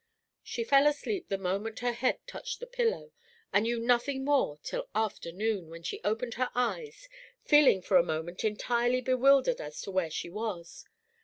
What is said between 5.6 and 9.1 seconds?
when she opened her eyes, feeling for a moment entirely